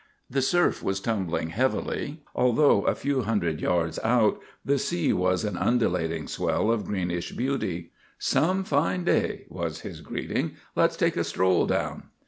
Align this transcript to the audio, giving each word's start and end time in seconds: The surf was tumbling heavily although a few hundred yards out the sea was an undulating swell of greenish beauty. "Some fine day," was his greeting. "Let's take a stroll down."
The 0.31 0.41
surf 0.41 0.81
was 0.81 0.99
tumbling 0.99 1.49
heavily 1.49 2.23
although 2.33 2.85
a 2.87 2.95
few 2.95 3.21
hundred 3.21 3.61
yards 3.61 3.99
out 4.03 4.41
the 4.65 4.79
sea 4.79 5.13
was 5.13 5.43
an 5.43 5.55
undulating 5.55 6.27
swell 6.27 6.71
of 6.71 6.85
greenish 6.85 7.33
beauty. 7.33 7.91
"Some 8.17 8.63
fine 8.63 9.03
day," 9.03 9.45
was 9.47 9.81
his 9.81 10.01
greeting. 10.01 10.53
"Let's 10.75 10.97
take 10.97 11.17
a 11.17 11.23
stroll 11.23 11.67
down." 11.67 12.05